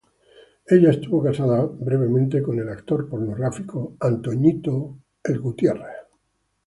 [0.65, 4.57] Ella estuvo casada brevemente con el actor pornográfico Jerry
[5.37, 5.77] Butler.